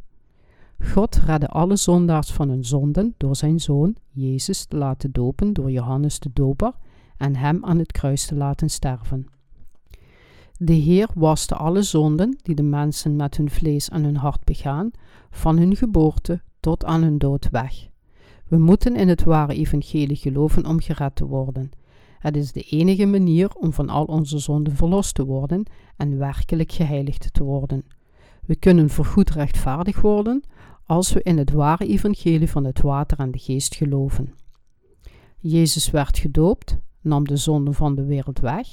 God 0.79 1.15
redde 1.15 1.47
alle 1.47 1.75
zondaars 1.75 2.31
van 2.31 2.49
hun 2.49 2.65
zonden 2.65 3.13
door 3.17 3.35
zijn 3.35 3.59
zoon, 3.59 3.95
Jezus, 4.09 4.65
te 4.65 4.77
laten 4.77 5.11
dopen 5.11 5.53
door 5.53 5.71
Johannes 5.71 6.19
de 6.19 6.29
Doper 6.33 6.73
en 7.17 7.35
hem 7.35 7.65
aan 7.65 7.79
het 7.79 7.91
kruis 7.91 8.25
te 8.25 8.35
laten 8.35 8.69
sterven. 8.69 9.27
De 10.57 10.73
Heer 10.73 11.07
waste 11.15 11.55
alle 11.55 11.81
zonden 11.81 12.37
die 12.41 12.55
de 12.55 12.63
mensen 12.63 13.15
met 13.15 13.37
hun 13.37 13.49
vlees 13.49 13.89
en 13.89 14.03
hun 14.03 14.17
hart 14.17 14.43
begaan, 14.43 14.91
van 15.29 15.57
hun 15.57 15.75
geboorte 15.75 16.41
tot 16.59 16.85
aan 16.85 17.01
hun 17.01 17.17
dood 17.17 17.49
weg. 17.49 17.91
We 18.53 18.59
moeten 18.59 18.95
in 18.95 19.07
het 19.07 19.23
ware 19.23 19.53
evangelie 19.53 20.15
geloven 20.15 20.65
om 20.65 20.79
gered 20.81 21.15
te 21.15 21.25
worden. 21.25 21.71
Het 22.19 22.37
is 22.37 22.51
de 22.51 22.61
enige 22.61 23.05
manier 23.05 23.55
om 23.55 23.73
van 23.73 23.89
al 23.89 24.05
onze 24.05 24.39
zonden 24.39 24.75
verlost 24.75 25.15
te 25.15 25.25
worden 25.25 25.65
en 25.97 26.17
werkelijk 26.17 26.71
geheiligd 26.71 27.33
te 27.33 27.43
worden. 27.43 27.85
We 28.45 28.55
kunnen 28.55 28.89
voorgoed 28.89 29.29
rechtvaardig 29.29 30.01
worden 30.01 30.43
als 30.85 31.13
we 31.13 31.23
in 31.23 31.37
het 31.37 31.51
ware 31.51 31.87
evangelie 31.87 32.49
van 32.49 32.63
het 32.63 32.81
water 32.81 33.19
en 33.19 33.31
de 33.31 33.39
geest 33.39 33.75
geloven. 33.75 34.33
Jezus 35.39 35.91
werd 35.91 36.17
gedoopt, 36.17 36.79
nam 37.01 37.27
de 37.27 37.37
zonden 37.37 37.73
van 37.73 37.95
de 37.95 38.05
wereld 38.05 38.39
weg, 38.39 38.67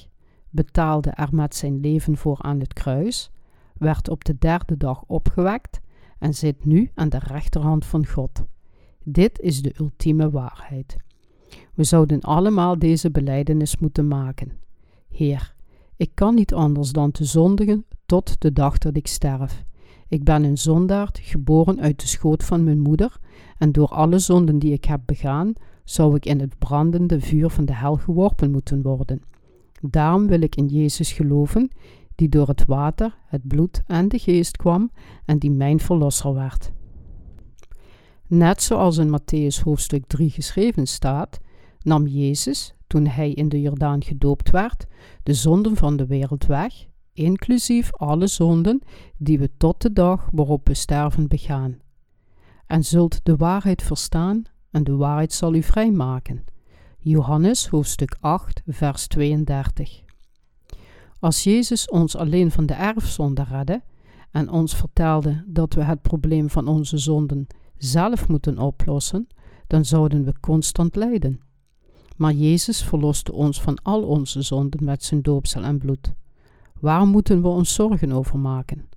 betaalde 0.50 1.10
er 1.10 1.28
met 1.32 1.54
zijn 1.54 1.80
leven 1.80 2.16
voor 2.16 2.38
aan 2.42 2.60
het 2.60 2.72
kruis, 2.72 3.30
werd 3.74 4.08
op 4.08 4.24
de 4.24 4.36
derde 4.38 4.76
dag 4.76 5.04
opgewekt 5.06 5.80
en 6.18 6.34
zit 6.34 6.64
nu 6.64 6.90
aan 6.94 7.08
de 7.08 7.18
rechterhand 7.18 7.84
van 7.84 8.06
God. 8.06 8.44
Dit 9.12 9.40
is 9.40 9.62
de 9.62 9.74
ultieme 9.78 10.30
waarheid. 10.30 10.96
We 11.74 11.84
zouden 11.84 12.20
allemaal 12.20 12.78
deze 12.78 13.10
beleidenis 13.10 13.78
moeten 13.78 14.08
maken. 14.08 14.52
Heer, 15.08 15.54
ik 15.96 16.10
kan 16.14 16.34
niet 16.34 16.54
anders 16.54 16.90
dan 16.90 17.10
te 17.10 17.24
zondigen 17.24 17.84
tot 18.06 18.40
de 18.40 18.52
dag 18.52 18.78
dat 18.78 18.96
ik 18.96 19.06
sterf. 19.06 19.64
Ik 20.08 20.24
ben 20.24 20.44
een 20.44 20.58
zondaard, 20.58 21.18
geboren 21.22 21.80
uit 21.80 22.00
de 22.00 22.06
schoot 22.06 22.44
van 22.44 22.64
mijn 22.64 22.80
moeder, 22.80 23.16
en 23.58 23.72
door 23.72 23.88
alle 23.88 24.18
zonden 24.18 24.58
die 24.58 24.72
ik 24.72 24.84
heb 24.84 25.00
begaan, 25.06 25.52
zou 25.84 26.14
ik 26.14 26.26
in 26.26 26.40
het 26.40 26.58
brandende 26.58 27.20
vuur 27.20 27.50
van 27.50 27.64
de 27.64 27.74
hel 27.74 27.96
geworpen 27.96 28.50
moeten 28.50 28.82
worden. 28.82 29.22
Daarom 29.80 30.26
wil 30.26 30.40
ik 30.40 30.56
in 30.56 30.66
Jezus 30.66 31.12
geloven, 31.12 31.70
die 32.14 32.28
door 32.28 32.48
het 32.48 32.64
water, 32.64 33.16
het 33.26 33.46
bloed 33.48 33.82
en 33.86 34.08
de 34.08 34.18
geest 34.18 34.56
kwam 34.56 34.90
en 35.24 35.38
die 35.38 35.50
mijn 35.50 35.80
verlosser 35.80 36.34
werd. 36.34 36.72
Net 38.30 38.62
zoals 38.62 38.96
in 38.96 39.18
Matthäus 39.18 39.62
hoofdstuk 39.62 40.06
3 40.06 40.30
geschreven 40.30 40.86
staat, 40.86 41.40
nam 41.82 42.06
Jezus, 42.06 42.74
toen 42.86 43.06
hij 43.06 43.32
in 43.32 43.48
de 43.48 43.60
Jordaan 43.60 44.02
gedoopt 44.02 44.50
werd, 44.50 44.86
de 45.22 45.34
zonden 45.34 45.76
van 45.76 45.96
de 45.96 46.06
wereld 46.06 46.46
weg, 46.46 46.86
inclusief 47.12 47.92
alle 47.92 48.26
zonden 48.26 48.82
die 49.16 49.38
we 49.38 49.50
tot 49.56 49.82
de 49.82 49.92
dag 49.92 50.28
waarop 50.32 50.68
we 50.68 50.74
sterven 50.74 51.28
begaan. 51.28 51.78
En 52.66 52.84
zult 52.84 53.20
de 53.22 53.36
waarheid 53.36 53.82
verstaan, 53.82 54.42
en 54.70 54.84
de 54.84 54.96
waarheid 54.96 55.32
zal 55.32 55.54
u 55.54 55.62
vrijmaken. 55.62 56.44
Johannes 56.98 57.66
hoofdstuk 57.68 58.16
8, 58.20 58.62
vers 58.66 59.06
32. 59.06 60.02
Als 61.18 61.44
Jezus 61.44 61.88
ons 61.88 62.16
alleen 62.16 62.50
van 62.50 62.66
de 62.66 62.74
erfzonde 62.74 63.42
redde 63.42 63.82
en 64.30 64.50
ons 64.50 64.76
vertelde 64.76 65.44
dat 65.46 65.74
we 65.74 65.84
het 65.84 66.02
probleem 66.02 66.50
van 66.50 66.68
onze 66.68 66.98
zonden 66.98 67.46
zelf 67.84 68.28
moeten 68.28 68.58
oplossen, 68.58 69.26
dan 69.66 69.84
zouden 69.84 70.24
we 70.24 70.32
constant 70.40 70.96
lijden. 70.96 71.40
Maar 72.16 72.32
Jezus 72.32 72.82
verloste 72.82 73.32
ons 73.32 73.62
van 73.62 73.78
al 73.82 74.02
onze 74.02 74.42
zonden 74.42 74.84
met 74.84 75.04
zijn 75.04 75.22
doopsel 75.22 75.62
en 75.62 75.78
bloed. 75.78 76.12
Waar 76.80 77.06
moeten 77.06 77.42
we 77.42 77.48
ons 77.48 77.74
zorgen 77.74 78.12
over 78.12 78.38
maken? 78.38 78.88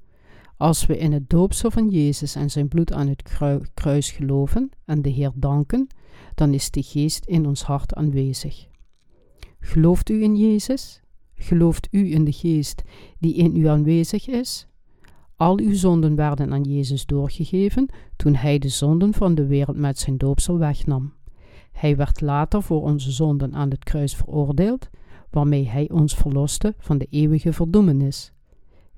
Als 0.58 0.86
we 0.86 0.98
in 0.98 1.12
het 1.12 1.30
doopsel 1.30 1.72
van 1.72 1.90
Jezus 1.90 2.36
en 2.36 2.50
zijn 2.50 2.68
bloed 2.68 2.94
aan 2.94 3.08
het 3.08 3.24
kruis 3.74 4.12
geloven 4.12 4.70
en 4.86 5.02
de 5.02 5.10
Heer 5.10 5.32
danken, 5.36 5.88
dan 6.36 6.54
is 6.54 6.72
de 6.72 6.84
Geest 6.84 7.26
in 7.26 7.48
ons 7.48 7.64
hart 7.64 7.94
aanwezig. 7.94 8.68
Gelooft 9.60 10.10
u 10.10 10.24
in 10.24 10.36
Jezus? 10.36 11.02
Gelooft 11.36 11.88
u 11.92 12.12
in 12.12 12.24
de 12.24 12.32
Geest 12.32 12.82
die 13.20 13.34
in 13.34 13.56
u 13.56 13.66
aanwezig 13.68 14.28
is? 14.28 14.68
Al 15.44 15.60
uw 15.60 15.74
zonden 15.74 16.16
werden 16.16 16.54
aan 16.54 16.64
Jezus 16.64 17.06
doorgegeven 17.06 17.90
toen 18.16 18.36
Hij 18.36 18.60
de 18.60 18.68
zonden 18.68 19.14
van 19.14 19.36
de 19.36 19.46
wereld 19.46 19.78
met 19.78 20.00
zijn 20.00 20.18
doopsel 20.18 20.58
wegnam. 20.58 21.14
Hij 21.72 21.96
werd 21.96 22.22
later 22.22 22.64
voor 22.64 22.82
onze 22.82 23.12
zonden 23.12 23.54
aan 23.54 23.70
het 23.70 23.84
kruis 23.84 24.16
veroordeeld, 24.16 24.90
waarmee 25.30 25.68
Hij 25.68 25.90
ons 25.90 26.16
verloste 26.16 26.74
van 26.78 26.98
de 26.98 27.08
eeuwige 27.10 27.54
verdoemenis. 27.54 28.32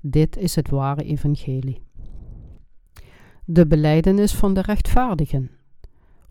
Dit 0.00 0.36
is 0.36 0.54
het 0.54 0.70
ware 0.70 1.04
evangelie. 1.04 1.82
De 3.44 3.66
beleidenis 3.66 4.34
van 4.34 4.54
de 4.54 4.60
rechtvaardigen. 4.60 5.50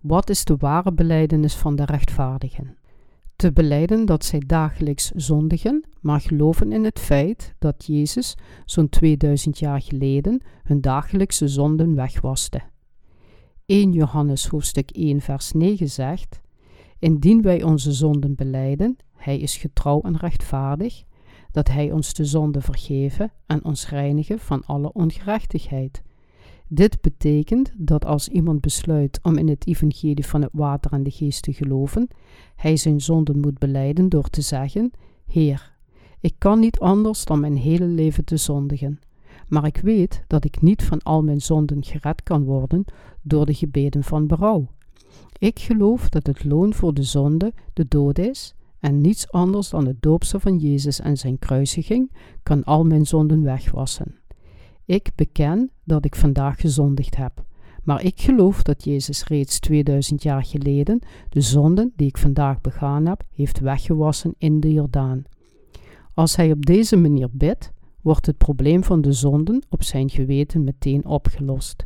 Wat 0.02 0.30
is 0.30 0.46
de 0.46 0.56
ware 0.58 0.94
beleidenis 0.94 1.56
van 1.56 1.76
de 1.76 1.86
rechtvaardigen? 1.86 2.78
Te 3.36 3.54
beleiden 3.54 4.06
dat 4.06 4.26
zij 4.26 4.40
dagelijks 4.46 5.12
zondigen, 5.12 5.84
maar 6.02 6.22
geloven 6.22 6.72
in 6.72 6.84
het 6.84 7.00
feit 7.00 7.56
dat 7.60 7.86
Jezus 7.86 8.36
zo'n 8.66 8.90
2000 8.90 9.60
jaar 9.60 9.82
geleden 9.82 10.42
hun 10.64 10.82
dagelijkse 10.82 11.48
zonden 11.48 11.96
wegwaste. 11.96 12.62
1 13.66 13.92
Johannes 13.92 14.48
hoofdstuk 14.48 14.92
1 14.92 15.22
vers 15.22 15.52
9 15.52 15.90
zegt: 15.90 16.42
Indien 17.00 17.42
wij 17.42 17.64
onze 17.64 17.92
zonden 17.92 18.36
beleiden, 18.36 18.98
hij 19.14 19.40
is 19.40 19.58
getrouw 19.58 20.02
en 20.02 20.18
rechtvaardig, 20.18 21.04
dat 21.52 21.68
hij 21.68 21.92
ons 21.92 22.14
de 22.14 22.26
zonde 22.26 22.62
vergeven 22.62 23.32
en 23.46 23.66
ons 23.66 23.90
reinigen 23.90 24.40
van 24.40 24.66
alle 24.66 24.94
ongerechtigheid. 24.94 26.04
Dit 26.68 27.02
betekent 27.02 27.72
dat 27.78 28.06
als 28.06 28.28
iemand 28.28 28.62
besluit 28.62 29.20
om 29.22 29.38
in 29.38 29.48
het 29.48 29.68
evangelie 29.68 30.26
van 30.26 30.42
het 30.42 30.50
water 30.54 30.92
en 30.92 31.04
de 31.04 31.12
geest 31.12 31.44
te 31.44 31.54
geloven, 31.54 32.08
hij 32.56 32.78
zijn 32.78 33.02
zonden 33.02 33.40
moet 33.40 33.58
beleiden 33.58 34.10
door 34.10 34.30
te 34.30 34.42
zeggen: 34.42 34.92
Heer, 35.26 35.74
ik 36.20 36.36
kan 36.38 36.60
niet 36.60 36.80
anders 36.80 37.26
dan 37.26 37.40
mijn 37.40 37.58
hele 37.58 37.86
leven 37.86 38.26
te 38.26 38.38
zondigen, 38.38 39.00
maar 39.48 39.66
ik 39.66 39.78
weet 39.78 40.24
dat 40.28 40.46
ik 40.46 40.62
niet 40.62 40.84
van 40.84 41.02
al 41.02 41.24
mijn 41.24 41.42
zonden 41.42 41.84
gered 41.84 42.24
kan 42.24 42.44
worden 42.44 42.86
door 43.22 43.46
de 43.46 43.54
gebeden 43.54 44.04
van 44.04 44.28
berouw. 44.28 44.68
Ik 45.38 45.60
geloof 45.60 46.10
dat 46.10 46.28
het 46.28 46.44
loon 46.44 46.74
voor 46.74 46.94
de 46.94 47.04
zonde 47.04 47.54
de 47.74 47.86
dood 47.88 48.20
is 48.20 48.56
en 48.80 49.02
niets 49.02 49.32
anders 49.32 49.70
dan 49.70 49.86
het 49.86 50.02
doopsel 50.02 50.40
van 50.40 50.58
Jezus 50.58 51.00
en 51.00 51.18
zijn 51.18 51.40
kruisiging 51.40 52.12
kan 52.44 52.64
al 52.64 52.84
mijn 52.84 53.06
zonden 53.06 53.44
wegwassen. 53.44 54.16
Ik 54.86 55.10
beken 55.16 55.72
dat 55.84 56.06
ik 56.06 56.16
vandaag 56.16 56.60
gezondigd 56.62 57.16
heb, 57.16 57.44
maar 57.84 58.04
ik 58.04 58.22
geloof 58.22 58.62
dat 58.62 58.84
Jezus 58.84 59.24
reeds 59.24 59.60
2000 59.60 60.24
jaar 60.24 60.46
geleden 60.46 61.00
de 61.30 61.42
zonden 61.42 61.94
die 61.96 62.08
ik 62.08 62.18
vandaag 62.18 62.62
begaan 62.62 63.06
heb, 63.06 63.24
heeft 63.32 63.60
weggewassen 63.60 64.36
in 64.38 64.60
de 64.60 64.74
Jordaan. 64.74 65.24
Als 66.14 66.36
hij 66.36 66.52
op 66.52 66.66
deze 66.66 66.96
manier 66.96 67.28
bidt, 67.32 67.72
wordt 68.02 68.26
het 68.26 68.38
probleem 68.38 68.84
van 68.84 69.02
de 69.02 69.12
zonden 69.12 69.64
op 69.70 69.84
zijn 69.84 70.10
geweten 70.10 70.64
meteen 70.64 71.06
opgelost. 71.06 71.86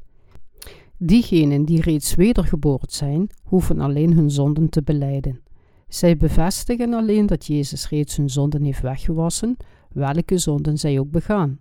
Diegenen 0.98 1.66
die 1.66 1.82
reeds 1.82 2.16
wedergeboren 2.16 2.92
zijn, 2.92 3.30
hoeven 3.44 3.80
alleen 3.80 4.14
hun 4.14 4.32
zonden 4.32 4.70
te 4.70 4.82
beleiden. 4.82 5.42
Zij 5.88 6.18
bevestigen 6.18 6.94
alleen 6.94 7.26
dat 7.26 7.46
Jezus 7.46 7.90
reeds 7.90 8.16
hun 8.16 8.30
zonden 8.30 8.64
heeft 8.64 8.82
weggewassen, 8.82 9.58
welke 9.90 10.38
zonden 10.38 10.78
zij 10.78 11.00
ook 11.00 11.12
begaan. 11.12 11.60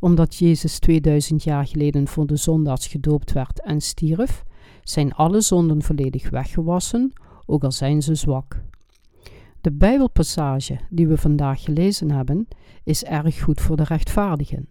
Omdat 0.00 0.34
Jezus 0.34 0.78
2000 0.78 1.42
jaar 1.42 1.66
geleden 1.66 2.08
voor 2.08 2.26
de 2.26 2.36
zondaars 2.36 2.86
gedoopt 2.86 3.32
werd 3.32 3.60
en 3.60 3.80
stierf, 3.80 4.44
zijn 4.82 5.14
alle 5.14 5.40
zonden 5.40 5.82
volledig 5.82 6.30
weggewassen, 6.30 7.12
ook 7.46 7.64
al 7.64 7.72
zijn 7.72 8.02
ze 8.02 8.14
zwak. 8.14 8.62
De 9.60 9.72
Bijbelpassage 9.72 10.78
die 10.90 11.08
we 11.08 11.16
vandaag 11.16 11.62
gelezen 11.62 12.10
hebben, 12.10 12.48
is 12.84 13.04
erg 13.04 13.42
goed 13.42 13.60
voor 13.60 13.76
de 13.76 13.84
rechtvaardigen. 13.84 14.68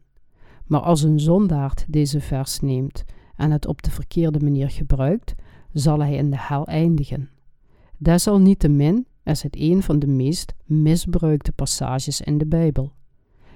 Maar 0.66 0.82
als 0.82 1.04
een 1.04 1.20
zondaard 1.20 1.86
deze 1.88 2.22
vers 2.22 2.60
neemt 2.60 3.04
en 3.36 3.52
het 3.52 3.68
op 3.68 3.82
de 3.82 3.92
verkeerde 3.92 4.40
manier 4.40 4.70
gebruikt, 4.70 5.36
zal 5.74 6.00
hij 6.00 6.14
in 6.14 6.30
de 6.30 6.38
hel 6.40 6.66
eindigen. 6.68 7.30
Desalniettemin 7.98 9.06
is 9.24 9.44
het 9.44 9.56
een 9.60 9.84
van 9.84 10.00
de 10.00 10.08
meest 10.08 10.54
misbruikte 10.66 11.52
passages 11.52 12.22
in 12.22 12.38
de 12.38 12.46
Bijbel. 12.46 12.92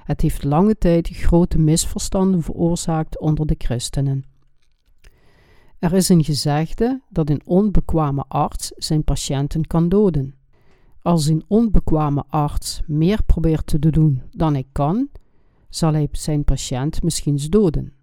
Het 0.03 0.21
heeft 0.21 0.43
lange 0.43 0.77
tijd 0.77 1.09
grote 1.09 1.59
misverstanden 1.59 2.41
veroorzaakt 2.41 3.19
onder 3.19 3.45
de 3.45 3.55
christenen. 3.57 4.23
Er 5.79 5.93
is 5.93 6.09
een 6.09 6.23
gezegde 6.23 7.01
dat 7.09 7.29
een 7.29 7.41
onbekwame 7.45 8.25
arts 8.27 8.71
zijn 8.75 9.03
patiënten 9.03 9.67
kan 9.67 9.89
doden. 9.89 10.35
Als 11.01 11.27
een 11.27 11.43
onbekwame 11.47 12.23
arts 12.27 12.81
meer 12.87 13.23
probeert 13.23 13.67
te 13.67 13.79
doen 13.79 14.21
dan 14.31 14.53
hij 14.53 14.65
kan, 14.71 15.09
zal 15.69 15.93
hij 15.93 16.07
zijn 16.11 16.43
patiënt 16.43 17.03
misschien 17.03 17.39
doden. 17.49 17.93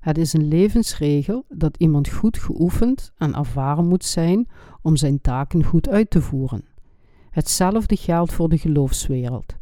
Het 0.00 0.18
is 0.18 0.32
een 0.32 0.48
levensregel 0.48 1.44
dat 1.48 1.76
iemand 1.76 2.08
goed 2.08 2.38
geoefend 2.38 3.12
en 3.16 3.34
ervaren 3.34 3.86
moet 3.86 4.04
zijn 4.04 4.48
om 4.82 4.96
zijn 4.96 5.20
taken 5.20 5.64
goed 5.64 5.88
uit 5.88 6.10
te 6.10 6.20
voeren. 6.20 6.64
Hetzelfde 7.30 7.96
geldt 7.96 8.32
voor 8.32 8.48
de 8.48 8.58
geloofswereld. 8.58 9.57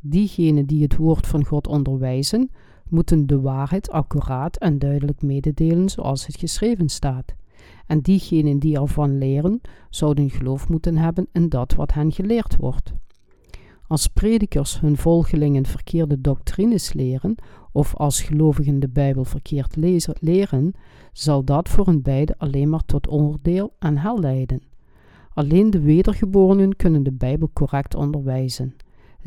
Diegenen 0.00 0.66
die 0.66 0.82
het 0.82 0.96
woord 0.96 1.26
van 1.26 1.44
God 1.44 1.66
onderwijzen, 1.66 2.50
moeten 2.88 3.26
de 3.26 3.40
waarheid 3.40 3.90
accuraat 3.90 4.56
en 4.56 4.78
duidelijk 4.78 5.22
mededelen 5.22 5.88
zoals 5.88 6.26
het 6.26 6.36
geschreven 6.36 6.88
staat. 6.88 7.34
En 7.86 8.00
diegenen 8.00 8.58
die 8.58 8.80
ervan 8.80 9.18
leren, 9.18 9.60
zouden 9.90 10.30
geloof 10.30 10.68
moeten 10.68 10.96
hebben 10.96 11.28
in 11.32 11.48
dat 11.48 11.74
wat 11.74 11.92
hen 11.92 12.12
geleerd 12.12 12.56
wordt. 12.56 12.92
Als 13.86 14.06
predikers 14.06 14.80
hun 14.80 14.96
volgelingen 14.96 15.66
verkeerde 15.66 16.20
doctrines 16.20 16.92
leren, 16.92 17.34
of 17.72 17.94
als 17.96 18.22
gelovigen 18.22 18.80
de 18.80 18.88
Bijbel 18.88 19.24
verkeerd 19.24 19.76
lezen, 19.76 20.14
leren, 20.20 20.72
zal 21.12 21.44
dat 21.44 21.68
voor 21.68 21.86
hun 21.86 22.02
beiden 22.02 22.36
alleen 22.38 22.68
maar 22.68 22.84
tot 22.84 23.10
oordeel 23.10 23.72
en 23.78 23.98
hel 23.98 24.20
leiden. 24.20 24.62
Alleen 25.34 25.70
de 25.70 25.80
wedergeborenen 25.80 26.76
kunnen 26.76 27.02
de 27.02 27.12
Bijbel 27.12 27.50
correct 27.52 27.94
onderwijzen. 27.94 28.74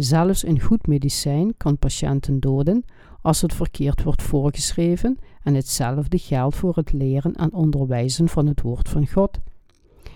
Zelfs 0.03 0.45
een 0.45 0.59
goed 0.61 0.87
medicijn 0.87 1.57
kan 1.57 1.77
patiënten 1.77 2.39
doden 2.39 2.85
als 3.21 3.41
het 3.41 3.53
verkeerd 3.53 4.03
wordt 4.03 4.21
voorgeschreven 4.21 5.17
en 5.43 5.53
hetzelfde 5.53 6.17
geldt 6.17 6.55
voor 6.55 6.75
het 6.75 6.91
leren 6.91 7.33
en 7.33 7.53
onderwijzen 7.53 8.29
van 8.29 8.47
het 8.47 8.61
woord 8.61 8.89
van 8.89 9.07
God. 9.07 9.39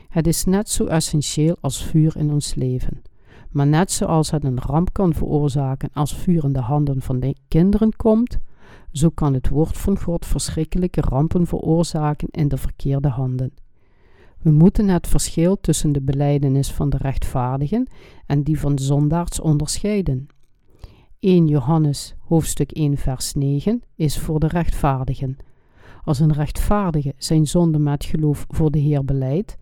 Het 0.10 0.28
is 0.28 0.46
net 0.46 0.70
zo 0.70 0.86
essentieel 0.86 1.58
als 1.62 1.84
vuur 1.84 2.18
in 2.18 2.32
ons 2.32 2.56
leven. 2.56 3.02
Maar 3.52 3.68
net 3.68 3.92
zoals 3.92 4.32
het 4.32 4.44
een 4.44 4.60
ramp 4.60 4.94
kan 4.94 5.14
veroorzaken 5.14 5.90
als 5.94 6.16
vuur 6.16 6.44
in 6.44 6.54
de 6.54 6.60
handen 6.60 7.02
van 7.02 7.20
de 7.20 7.36
kinderen 7.48 7.96
komt, 7.96 8.38
zo 8.92 9.10
kan 9.10 9.34
het 9.34 9.50
woord 9.50 9.78
van 9.78 10.00
God 10.00 10.26
verschrikkelijke 10.26 11.02
rampen 11.02 11.48
veroorzaken 11.48 12.28
in 12.32 12.48
de 12.48 12.58
verkeerde 12.58 13.10
handen. 13.10 13.52
We 14.46 14.52
moeten 14.52 14.88
het 14.88 15.08
verschil 15.08 15.60
tussen 15.62 15.92
de 15.92 16.02
beleidenis 16.02 16.72
van 16.72 16.90
de 16.90 16.98
rechtvaardigen 16.98 17.88
en 18.26 18.44
die 18.44 18.60
van 18.60 18.80
zondaards 18.80 19.40
onderscheiden. 19.40 20.28
1 21.20 21.48
Johannes 21.48 22.16
hoofdstuk 22.20 22.72
1 22.72 22.98
vers 22.98 23.34
9 23.34 23.82
is 23.96 24.20
voor 24.20 24.40
de 24.40 24.48
rechtvaardigen. 24.48 25.38
Als 26.04 26.20
een 26.20 26.34
rechtvaardige 26.34 27.14
zijn 27.18 27.48
zonde 27.48 27.80
met 27.80 28.06
geloof 28.06 28.46
voor 28.50 28.72
de 28.72 28.80
Heer 28.80 29.06
beleidt, 29.06 29.58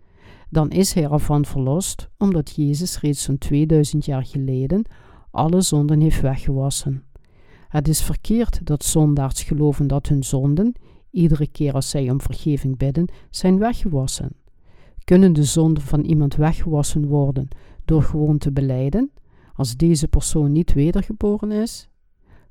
dan 0.49 0.69
is 0.69 0.93
hij 0.93 1.03
ervan 1.03 1.45
verlost, 1.45 2.09
omdat 2.17 2.55
Jezus 2.55 2.99
reeds 2.99 3.23
zo'n 3.23 3.37
2000 3.37 4.05
jaar 4.05 4.25
geleden 4.25 4.85
alle 5.31 5.61
zonden 5.61 6.01
heeft 6.01 6.21
weggewassen. 6.21 7.03
Het 7.67 7.87
is 7.87 8.01
verkeerd 8.01 8.65
dat 8.65 8.83
zondaars 8.83 9.43
geloven 9.43 9.87
dat 9.87 10.07
hun 10.07 10.23
zonden, 10.23 10.73
iedere 11.11 11.47
keer 11.47 11.73
als 11.73 11.89
zij 11.89 12.09
om 12.09 12.21
vergeving 12.21 12.77
bidden, 12.77 13.07
zijn 13.29 13.57
weggewassen. 13.57 14.41
Kunnen 15.03 15.33
de 15.33 15.43
zonden 15.43 15.83
van 15.83 16.01
iemand 16.01 16.35
weggewassen 16.35 17.07
worden 17.07 17.47
door 17.85 18.03
gewoon 18.03 18.37
te 18.37 18.51
beleiden, 18.51 19.11
als 19.55 19.75
deze 19.75 20.07
persoon 20.07 20.51
niet 20.51 20.73
wedergeboren 20.73 21.51
is? 21.51 21.89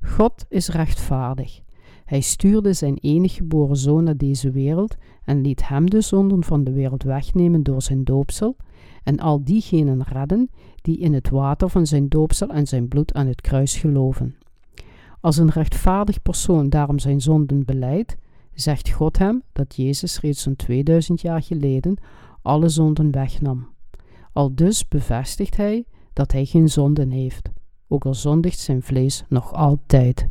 God 0.01 0.47
is 0.49 0.69
rechtvaardig. 0.69 1.61
Hij 2.05 2.21
stuurde 2.21 2.73
zijn 2.73 2.99
enige 3.01 3.35
geboren 3.35 3.77
zoon 3.77 4.05
naar 4.05 4.17
deze 4.17 4.51
wereld 4.51 4.97
en 5.25 5.41
liet 5.41 5.69
hem 5.69 5.91
de 5.91 6.01
zonden 6.01 6.45
van 6.45 6.65
de 6.65 6.73
wereld 6.73 7.03
wegnemen 7.03 7.63
door 7.63 7.83
zijn 7.83 8.05
doopsel 8.05 8.57
en 9.03 9.19
al 9.19 9.45
diegenen 9.45 10.03
redden 10.03 10.51
die 10.81 10.99
in 10.99 11.13
het 11.13 11.29
water 11.29 11.69
van 11.69 11.87
zijn 11.87 12.09
doopsel 12.09 12.49
en 12.49 12.67
zijn 12.67 12.89
bloed 12.89 13.15
aan 13.15 13.27
het 13.27 13.41
kruis 13.41 13.77
geloven. 13.77 14.37
Als 15.21 15.37
een 15.37 15.51
rechtvaardig 15.51 16.23
persoon 16.23 16.69
daarom 16.69 16.99
zijn 16.99 17.21
zonden 17.21 17.65
beleidt, 17.65 18.17
zegt 18.55 18.91
God 18.91 19.19
hem 19.19 19.43
dat 19.53 19.77
Jezus 19.77 20.21
reeds 20.21 20.43
zo'n 20.43 20.57
2000 20.57 21.21
jaar 21.21 21.43
geleden 21.43 21.97
alle 22.43 22.69
zonden 22.69 23.11
wegnam. 23.11 23.69
Al 24.33 24.55
dus 24.55 24.89
bevestigt 24.89 25.57
hij 25.57 25.85
dat 26.13 26.33
hij 26.33 26.45
geen 26.45 26.69
zonden 26.69 27.11
heeft, 27.11 27.51
ook 27.89 28.07
al 28.07 28.15
zondigt 28.15 28.59
zijn 28.59 28.83
vlees 28.83 29.25
nog 29.29 29.53
altijd. 29.53 30.29